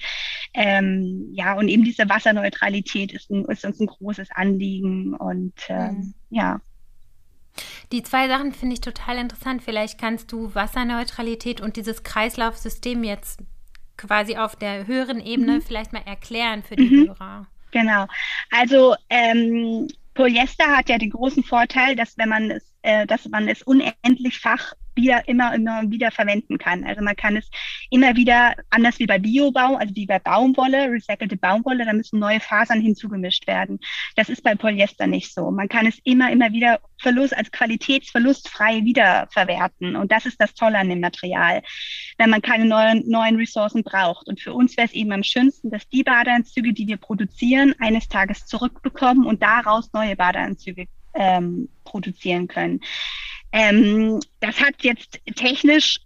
[0.53, 5.15] ähm, ja, und eben diese Wasserneutralität ist, ein, ist uns ein großes Anliegen.
[5.15, 6.15] Und ähm, mhm.
[6.29, 6.61] ja,
[7.93, 9.63] die zwei Sachen finde ich total interessant.
[9.63, 13.41] Vielleicht kannst du Wasserneutralität und dieses Kreislaufsystem jetzt
[13.97, 15.63] quasi auf der höheren Ebene mhm.
[15.63, 17.09] vielleicht mal erklären für die mhm.
[17.09, 17.47] Hörer.
[17.71, 18.07] Genau.
[18.51, 23.49] Also ähm, Polyester hat ja den großen Vorteil, dass wenn man es, äh, dass man
[23.49, 26.85] es unendlichfach wieder immer, immer wieder verwenden kann.
[26.85, 27.49] Also man kann es
[27.91, 32.41] immer wieder, anders wie bei Biobau, also wie bei Baumwolle, recycelte Baumwolle, da müssen neue
[32.41, 33.79] Fasern hinzugemischt werden.
[34.17, 35.51] Das ist bei Polyester nicht so.
[35.51, 39.97] Man kann es immer, immer wieder Verlust, als qualitätsverlustfrei wiederverwerten.
[39.97, 41.63] Und das ist das Tolle an dem Material,
[42.19, 44.29] wenn man keine neuen, neuen Ressourcen braucht.
[44.29, 48.09] Und für uns wäre es eben am schönsten, dass die Badeanzüge, die wir produzieren, eines
[48.09, 52.81] Tages zurückbekommen und daraus neue Badeanzüge ähm, produzieren können.
[53.53, 56.01] Ähm, das hat jetzt technisch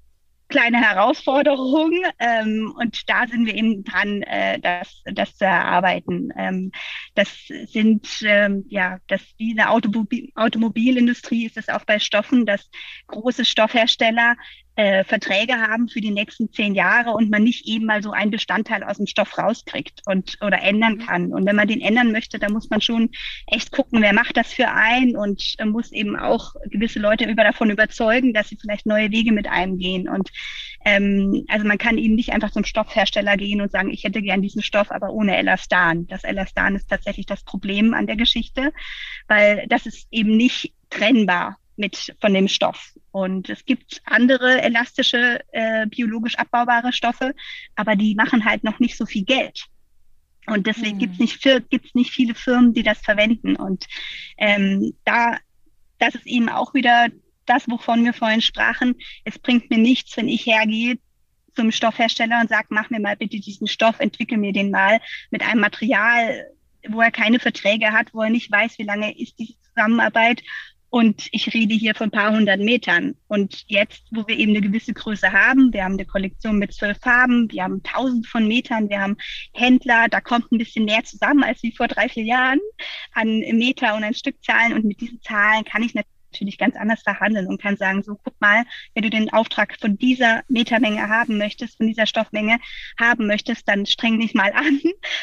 [0.49, 6.33] kleine Herausforderungen ähm, und da sind wir eben dran, äh, das, das zu erarbeiten.
[6.37, 6.71] Ähm,
[7.15, 7.29] das
[7.67, 12.71] sind ähm, ja, das wie eine Automobil Automobilindustrie ist es auch bei Stoffen, dass
[13.09, 14.37] große Stoffhersteller
[14.77, 18.31] äh, Verträge haben für die nächsten zehn Jahre und man nicht eben mal so einen
[18.31, 21.07] Bestandteil aus dem Stoff rauskriegt und oder ändern mhm.
[21.07, 21.33] kann.
[21.33, 23.11] Und wenn man den ändern möchte, dann muss man schon
[23.47, 27.45] echt gucken, wer macht das für einen und äh, muss eben auch gewisse Leute über
[27.45, 30.09] davon überzeugen, dass sie vielleicht neue Wege mit einem gehen.
[30.09, 30.31] Und
[30.85, 34.43] ähm, also man kann eben nicht einfach zum Stoffhersteller gehen und sagen, ich hätte gern
[34.43, 36.07] diesen Stoff, aber ohne Elastan.
[36.09, 38.73] Das Elastan ist tatsächlich das Problem an der Geschichte,
[39.29, 42.93] weil das ist eben nicht trennbar mit von dem Stoff.
[43.11, 47.35] Und es gibt andere elastische, äh, biologisch abbaubare Stoffe,
[47.77, 49.67] aber die machen halt noch nicht so viel Geld.
[50.47, 50.99] Und deswegen hm.
[50.99, 53.57] gibt es nicht, gibt's nicht viele Firmen, die das verwenden.
[53.57, 53.87] Und
[54.37, 55.39] ähm, da,
[55.99, 57.09] das ist eben auch wieder
[57.47, 58.95] das, wovon wir vorhin sprachen.
[59.25, 60.99] Es bringt mir nichts, wenn ich hergehe
[61.55, 65.43] zum Stoffhersteller und sage, mach mir mal bitte diesen Stoff, entwickel mir den mal mit
[65.43, 66.47] einem Material,
[66.89, 70.43] wo er keine Verträge hat, wo er nicht weiß, wie lange ist die Zusammenarbeit
[70.95, 73.17] und ich rede hier von ein paar hundert Metern.
[73.27, 76.99] Und jetzt, wo wir eben eine gewisse Größe haben, wir haben eine Kollektion mit zwölf
[77.01, 79.17] Farben, wir haben tausend von Metern, wir haben
[79.55, 82.61] Händler, da kommt ein bisschen mehr zusammen als wie vor drei, vier Jahren
[83.13, 84.73] an Meter und an Stückzahlen.
[84.73, 85.97] Und mit diesen Zahlen kann ich
[86.35, 89.97] natürlich ganz anders verhandeln und kann sagen, so guck mal, wenn du den Auftrag von
[89.97, 92.59] dieser Metermenge haben möchtest, von dieser Stoffmenge
[92.99, 94.81] haben möchtest, dann streng dich mal an,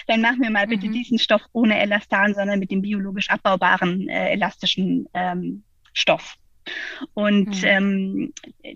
[0.08, 0.94] dann mach mir mal bitte mhm.
[0.94, 6.38] diesen Stoff ohne Elastan, sondern mit dem biologisch abbaubaren äh, elastischen ähm, Stoff.
[7.14, 7.64] Und mhm.
[7.64, 8.34] ähm,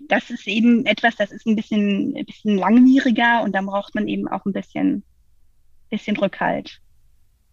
[0.08, 4.08] das ist eben etwas, das ist ein bisschen, ein bisschen langwieriger und da braucht man
[4.08, 5.04] eben auch ein bisschen,
[5.88, 6.80] bisschen Rückhalt.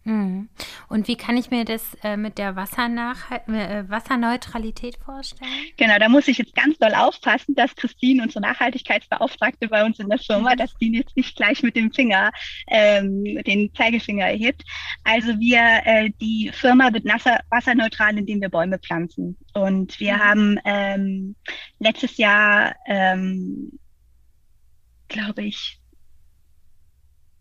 [0.06, 0.50] Mhm.
[0.90, 5.50] Und wie kann ich mir das äh, mit der Wassernach äh, Wasserneutralität vorstellen?
[5.78, 10.10] Genau, da muss ich jetzt ganz doll aufpassen, dass Christine, unsere Nachhaltigkeitsbeauftragte bei uns in
[10.10, 10.58] der Firma, mhm.
[10.58, 12.32] dass die jetzt nicht gleich mit dem Finger,
[12.68, 14.64] ähm, den Zeigefinger erhebt.
[15.04, 19.38] Also wir, äh, die Firma wird nasser, wasserneutral, indem wir Bäume pflanzen.
[19.54, 20.20] Und wir mhm.
[20.20, 21.36] haben ähm,
[21.80, 23.80] letztes Jahr, ähm,
[25.08, 25.80] glaube ich,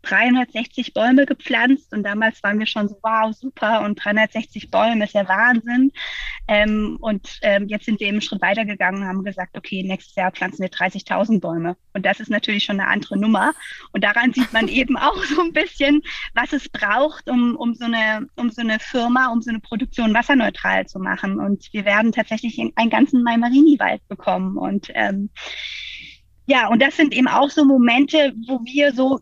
[0.03, 5.15] 360 Bäume gepflanzt und damals waren wir schon so, wow, super und 360 Bäume ist
[5.15, 5.93] ja Wahnsinn.
[6.49, 10.15] Ähm, und ähm, jetzt sind wir eben einen Schritt weitergegangen und haben gesagt, okay, nächstes
[10.17, 11.77] Jahr pflanzen wir 30.000 Bäume.
[11.95, 13.53] Und das ist natürlich schon eine andere Nummer.
[13.93, 16.03] Und daran sieht man eben auch so ein bisschen,
[16.35, 20.15] was es braucht, um, um, so eine, um so eine Firma, um so eine Produktion
[20.15, 21.39] wasserneutral zu machen.
[21.39, 24.57] Und wir werden tatsächlich einen ganzen Maimarini-Wald bekommen.
[24.57, 25.31] Und ähm,
[26.47, 29.21] ja, und das sind eben auch so Momente, wo wir so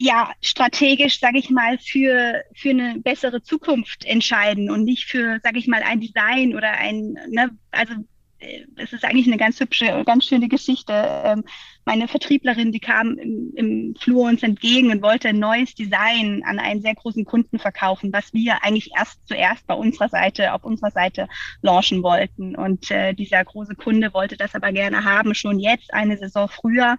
[0.00, 5.58] ja strategisch, sage ich mal, für für eine bessere Zukunft entscheiden und nicht für, sage
[5.58, 7.94] ich mal, ein Design oder ein, ne, also
[8.38, 10.92] äh, es ist eigentlich eine ganz hübsche, ganz schöne Geschichte.
[11.24, 11.44] Ähm,
[11.84, 16.58] meine Vertrieblerin, die kam im, im Flur uns entgegen und wollte ein neues Design an
[16.58, 20.92] einen sehr großen Kunden verkaufen, was wir eigentlich erst zuerst bei unserer Seite, auf unserer
[20.92, 21.28] Seite
[21.60, 22.56] launchen wollten.
[22.56, 26.96] Und äh, dieser große Kunde wollte das aber gerne haben, schon jetzt eine Saison früher.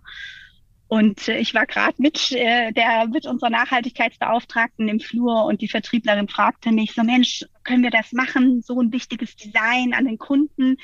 [0.91, 5.69] Und äh, ich war gerade mit äh, der mit unserer Nachhaltigkeitsbeauftragten im Flur und die
[5.69, 10.17] Vertrieblerin fragte mich so Mensch, können wir das machen, so ein wichtiges Design an den
[10.17, 10.75] Kunden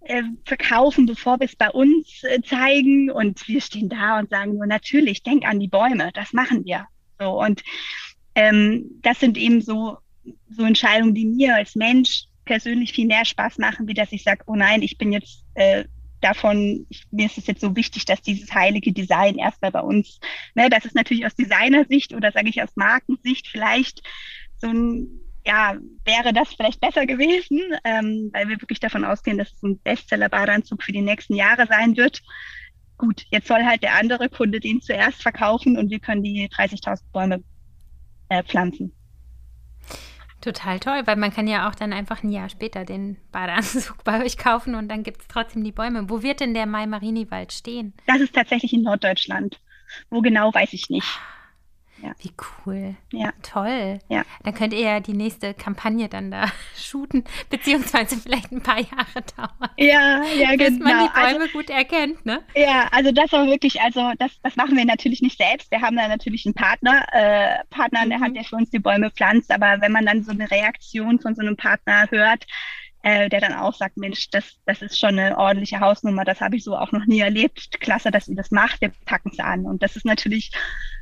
[0.00, 3.10] äh, verkaufen, bevor wir es bei uns äh, zeigen?
[3.10, 6.86] Und wir stehen da und sagen nur natürlich, denk an die Bäume, das machen wir.
[7.20, 7.62] So und
[8.34, 9.98] ähm, das sind eben so
[10.48, 14.44] so Entscheidungen, die mir als Mensch persönlich viel mehr Spaß machen, wie dass ich sage,
[14.46, 15.84] oh nein, ich bin jetzt äh,
[16.22, 20.20] davon, ich, mir ist es jetzt so wichtig, dass dieses heilige Design erstmal bei uns,
[20.54, 24.02] ne, das ist natürlich aus Designersicht oder sage ich aus Markensicht vielleicht
[24.58, 29.52] so ein, ja, wäre das vielleicht besser gewesen, ähm, weil wir wirklich davon ausgehen, dass
[29.52, 32.22] es ein Bestseller-Badeanzug für die nächsten Jahre sein wird.
[32.96, 37.00] Gut, jetzt soll halt der andere Kunde den zuerst verkaufen und wir können die 30.000
[37.12, 37.42] Bäume
[38.28, 38.94] äh, pflanzen.
[40.42, 44.24] Total toll, weil man kann ja auch dann einfach ein Jahr später den Badeanzug bei
[44.24, 46.10] euch kaufen und dann gibt es trotzdem die Bäume.
[46.10, 47.94] Wo wird denn der Mai-Marini-Wald stehen?
[48.08, 49.60] Das ist tatsächlich in Norddeutschland.
[50.10, 51.06] Wo genau, weiß ich nicht.
[52.02, 52.12] Ja.
[52.18, 52.32] Wie
[52.66, 52.96] cool.
[53.12, 53.32] Ja.
[53.42, 54.00] Toll.
[54.08, 54.24] Ja.
[54.42, 59.22] Dann könnt ihr ja die nächste Kampagne dann da shooten, beziehungsweise vielleicht ein paar Jahre
[59.36, 59.70] dauern.
[59.76, 60.84] Ja, ja, bis genau.
[60.84, 62.40] man die Bäume also, gut erkennt, ne?
[62.56, 65.70] Ja, also das war wirklich, also das, das machen wir natürlich nicht selbst.
[65.70, 68.34] Wir haben da natürlich einen Partner, äh, Partner an der Hand, mhm.
[68.34, 69.52] der für uns die Bäume pflanzt.
[69.52, 72.46] Aber wenn man dann so eine Reaktion von so einem Partner hört,
[73.02, 76.56] äh, der dann auch sagt, Mensch, das, das ist schon eine ordentliche Hausnummer, das habe
[76.56, 77.80] ich so auch noch nie erlebt.
[77.80, 79.66] Klasse, dass ihr das macht, wir packen es an.
[79.66, 80.52] Und das ist natürlich,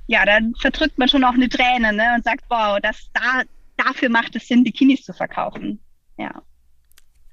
[0.07, 3.43] ja, dann verdrückt man schon auch eine Träne ne, und sagt, wow, das, da,
[3.77, 5.79] dafür macht es Sinn, Bikinis zu verkaufen.
[6.17, 6.43] Ja.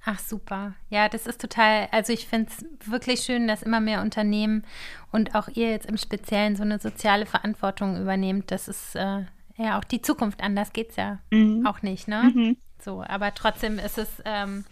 [0.09, 0.73] Ach super.
[0.89, 4.63] Ja, das ist total, also ich finde es wirklich schön, dass immer mehr Unternehmen
[5.11, 8.51] und auch ihr jetzt im Speziellen so eine soziale Verantwortung übernehmt.
[8.51, 9.25] Das ist äh,
[9.57, 11.65] ja auch die Zukunft, anders geht es ja mhm.
[11.67, 12.31] auch nicht, ne?
[12.33, 12.57] Mhm.
[12.79, 14.65] So, aber trotzdem ist es, ähm,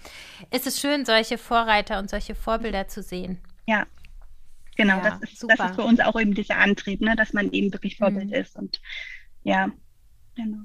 [0.52, 3.40] ist es schön, solche Vorreiter und solche Vorbilder zu sehen.
[3.66, 3.86] Ja,
[4.76, 4.98] genau.
[4.98, 7.74] Ja, das, ist, das ist für uns auch eben dieser Antrieb, ne, dass man eben
[7.74, 8.34] wirklich Vorbild mhm.
[8.34, 8.56] ist.
[8.56, 8.82] Und
[9.44, 9.70] ja,
[10.36, 10.60] genau.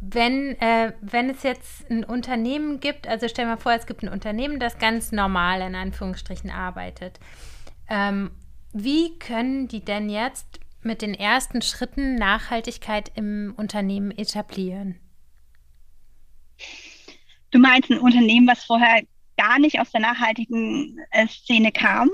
[0.00, 4.08] Wenn, äh, wenn es jetzt ein Unternehmen gibt, also stell mal vor, es gibt ein
[4.08, 7.18] Unternehmen, das ganz normal in Anführungsstrichen arbeitet.
[7.88, 8.30] Ähm,
[8.72, 15.00] wie können die denn jetzt mit den ersten Schritten Nachhaltigkeit im Unternehmen etablieren?
[17.54, 19.04] Du meinst ein Unternehmen, was vorher
[19.38, 22.10] gar nicht aus der nachhaltigen äh, Szene kam?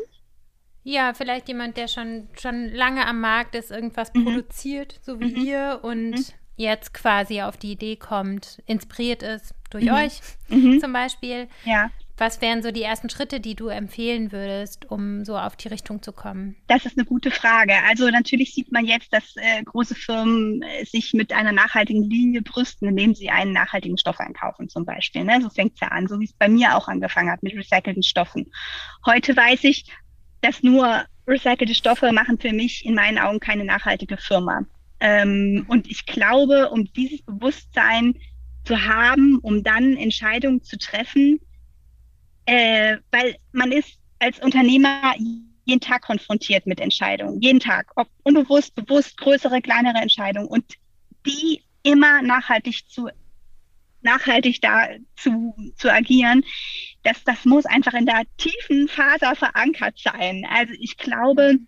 [0.82, 4.24] Ja, vielleicht jemand, der schon, schon lange am Markt ist, irgendwas mhm.
[4.24, 5.46] produziert, so wie mhm.
[5.46, 6.24] ihr, und mhm.
[6.56, 9.94] jetzt quasi auf die Idee kommt, inspiriert ist durch mhm.
[9.94, 10.78] euch mhm.
[10.78, 11.48] zum Beispiel.
[11.64, 11.90] Ja.
[12.20, 16.02] Was wären so die ersten Schritte, die du empfehlen würdest, um so auf die Richtung
[16.02, 16.54] zu kommen?
[16.66, 17.72] Das ist eine gute Frage.
[17.88, 22.42] Also natürlich sieht man jetzt, dass äh, große Firmen äh, sich mit einer nachhaltigen Linie
[22.42, 25.24] brüsten, indem sie einen nachhaltigen Stoff einkaufen zum Beispiel.
[25.24, 25.40] Ne?
[25.40, 28.02] So fängt es ja an, so wie es bei mir auch angefangen hat mit recycelten
[28.02, 28.52] Stoffen.
[29.06, 29.86] Heute weiß ich,
[30.42, 34.66] dass nur recycelte Stoffe machen für mich in meinen Augen keine nachhaltige Firma.
[35.00, 38.12] Ähm, und ich glaube, um dieses Bewusstsein
[38.66, 41.40] zu haben, um dann Entscheidungen zu treffen,
[42.46, 45.14] äh, weil man ist als Unternehmer
[45.64, 50.48] jeden Tag konfrontiert mit Entscheidungen, jeden Tag, ob unbewusst, bewusst, größere, kleinere Entscheidungen.
[50.48, 50.64] Und
[51.26, 53.08] die immer nachhaltig zu
[54.02, 56.42] nachhaltig da zu, zu agieren,
[57.02, 60.46] das, das muss einfach in der tiefen Faser verankert sein.
[60.50, 61.58] Also ich glaube,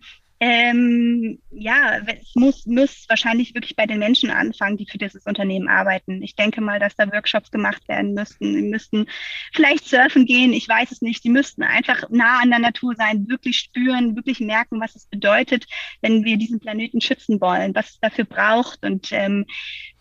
[0.45, 5.69] Ähm, ja, es muss, muss wahrscheinlich wirklich bei den Menschen anfangen, die für dieses Unternehmen
[5.69, 6.21] arbeiten.
[6.21, 8.53] Ich denke mal, dass da Workshops gemacht werden müssten.
[8.53, 9.05] Sie müssten
[9.53, 11.23] vielleicht surfen gehen, ich weiß es nicht.
[11.23, 15.65] Sie müssten einfach nah an der Natur sein, wirklich spüren, wirklich merken, was es bedeutet,
[16.01, 18.83] wenn wir diesen Planeten schützen wollen, was es dafür braucht.
[18.83, 19.45] Und ähm,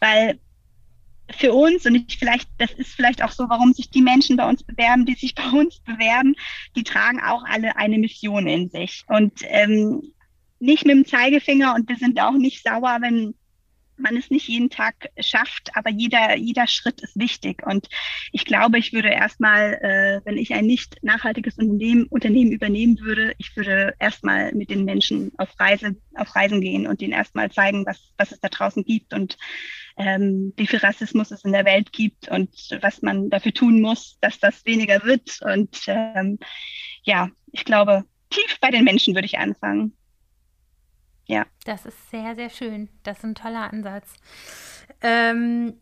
[0.00, 0.40] weil
[1.30, 4.48] für uns und ich vielleicht, das ist vielleicht auch so, warum sich die Menschen bei
[4.48, 6.34] uns bewerben, die sich bei uns bewerben,
[6.74, 9.04] die tragen auch alle eine Mission in sich.
[9.06, 10.11] Und ähm,
[10.62, 13.34] nicht mit dem Zeigefinger und wir sind auch nicht sauer, wenn
[13.96, 17.64] man es nicht jeden Tag schafft, aber jeder, jeder Schritt ist wichtig.
[17.66, 17.88] Und
[18.32, 23.34] ich glaube, ich würde erstmal, äh, wenn ich ein nicht nachhaltiges Unternehmen, Unternehmen übernehmen würde,
[23.38, 27.84] ich würde erstmal mit den Menschen auf Reise, auf Reisen gehen und denen erstmal zeigen,
[27.86, 29.36] was, was es da draußen gibt und
[29.96, 34.18] ähm, wie viel Rassismus es in der Welt gibt und was man dafür tun muss,
[34.20, 35.38] dass das weniger wird.
[35.42, 36.38] Und ähm,
[37.02, 39.96] ja, ich glaube, tief bei den Menschen würde ich anfangen.
[41.32, 41.46] Ja.
[41.64, 42.90] Das ist sehr, sehr schön.
[43.04, 44.12] Das ist ein toller Ansatz.
[45.00, 45.72] Ähm,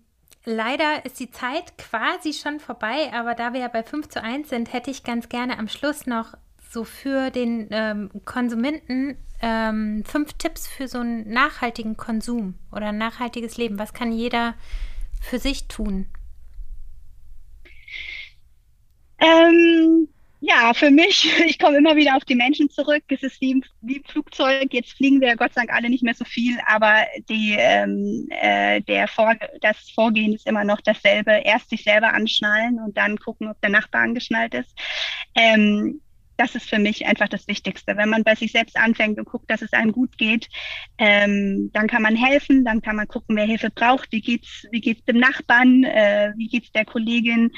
[0.44, 4.48] leider ist die Zeit quasi schon vorbei, aber da wir ja bei 5 zu 1
[4.48, 6.34] sind, hätte ich ganz gerne am Schluss noch
[6.70, 12.98] so für den ähm, Konsumenten ähm, fünf Tipps für so einen nachhaltigen Konsum oder ein
[12.98, 13.80] nachhaltiges Leben.
[13.80, 14.54] Was kann jeder
[15.20, 16.06] für sich tun?
[19.18, 20.08] Ähm,
[20.40, 23.04] ja, für mich, ich komme immer wieder auf die Menschen zurück.
[23.08, 24.72] Es ist wie, wie im Flugzeug.
[24.72, 28.80] Jetzt fliegen wir Gott sei Dank alle nicht mehr so viel, aber die, ähm, äh,
[28.82, 31.42] der Vor das Vorgehen ist immer noch dasselbe.
[31.44, 34.74] Erst sich selber anschnallen und dann gucken, ob der Nachbar angeschnallt ist.
[35.34, 36.00] Ähm,
[36.38, 37.98] das ist für mich einfach das Wichtigste.
[37.98, 40.48] Wenn man bei sich selbst anfängt und guckt, dass es einem gut geht,
[40.96, 44.80] ähm, dann kann man helfen, dann kann man gucken, wer Hilfe braucht, wie geht's, wie
[44.80, 47.50] geht's dem Nachbarn, äh, wie geht's der Kollegin.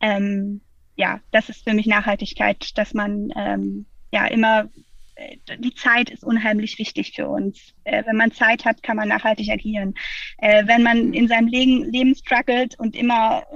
[0.00, 0.62] Ähm,
[1.00, 4.68] ja, das ist für mich Nachhaltigkeit, dass man ähm, ja immer
[5.14, 7.72] äh, die Zeit ist unheimlich wichtig für uns.
[7.84, 9.94] Äh, wenn man Zeit hat, kann man nachhaltig agieren.
[10.36, 13.46] Äh, wenn man in seinem Leben, Leben struggelt und immer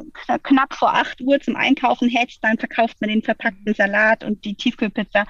[0.42, 4.54] knapp vor acht Uhr zum Einkaufen hetzt, dann verkauft man den verpackten Salat und die
[4.54, 5.26] Tiefkühlpizza.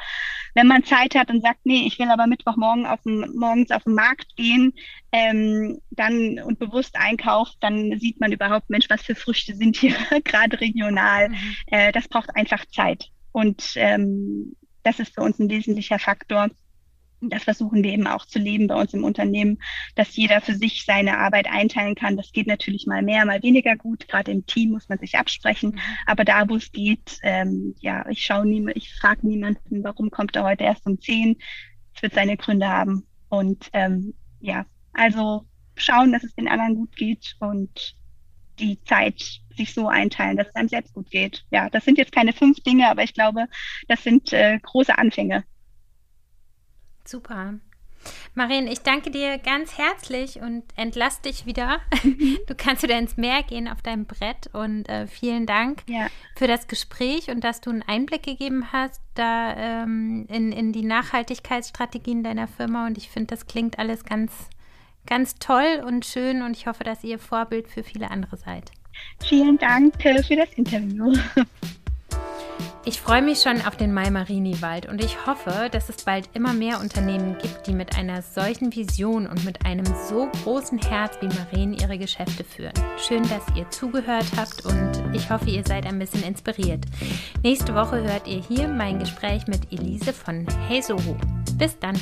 [0.54, 3.84] Wenn man Zeit hat und sagt, nee, ich will aber Mittwochmorgen auf dem, morgens auf
[3.84, 4.72] den Markt gehen,
[5.12, 9.96] ähm, dann und bewusst einkauft, dann sieht man überhaupt, Mensch, was für Früchte sind hier
[10.24, 11.30] gerade regional.
[11.30, 11.56] Mhm.
[11.66, 13.10] Äh, das braucht einfach Zeit.
[13.32, 16.50] Und ähm, das ist für uns ein wesentlicher Faktor.
[17.30, 19.58] Das versuchen wir eben auch zu leben bei uns im Unternehmen,
[19.94, 22.16] dass jeder für sich seine Arbeit einteilen kann.
[22.16, 24.08] Das geht natürlich mal mehr, mal weniger gut.
[24.08, 25.70] Gerade im Team muss man sich absprechen.
[25.70, 25.80] Mhm.
[26.06, 30.36] Aber da, wo es geht, ähm, ja, ich schaue nie, ich frage niemanden, warum kommt
[30.36, 31.36] er heute erst um zehn.
[31.94, 33.06] Es wird seine Gründe haben.
[33.28, 37.96] Und ähm, ja, also schauen, dass es den anderen gut geht und
[38.58, 41.44] die Zeit sich so einteilen, dass es einem selbst gut geht.
[41.50, 43.46] Ja, das sind jetzt keine fünf Dinge, aber ich glaube,
[43.88, 45.44] das sind äh, große Anfänge.
[47.04, 47.54] Super.
[48.34, 51.80] Marien, ich danke dir ganz herzlich und entlass dich wieder.
[52.46, 56.08] Du kannst wieder ins Meer gehen auf deinem Brett und äh, vielen Dank ja.
[56.36, 60.84] für das Gespräch und dass du einen Einblick gegeben hast da ähm, in, in die
[60.84, 64.32] Nachhaltigkeitsstrategien deiner Firma und ich finde, das klingt alles ganz
[65.06, 68.70] ganz toll und schön und ich hoffe, dass ihr Vorbild für viele andere seid.
[69.22, 71.14] Vielen Dank für das Interview.
[72.86, 76.80] Ich freue mich schon auf den Mai-Marini-Wald und ich hoffe, dass es bald immer mehr
[76.80, 81.72] Unternehmen gibt, die mit einer solchen Vision und mit einem so großen Herz wie Marien
[81.72, 82.74] ihre Geschäfte führen.
[82.98, 86.84] Schön, dass ihr zugehört habt und ich hoffe, ihr seid ein bisschen inspiriert.
[87.42, 91.16] Nächste Woche hört ihr hier mein Gespräch mit Elise von Hey Soho.
[91.56, 91.98] Bis dann!